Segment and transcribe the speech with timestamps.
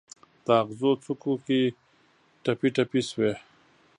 [0.45, 1.59] د اغزو څوکو کې
[2.43, 3.31] ټپي، ټپي شوي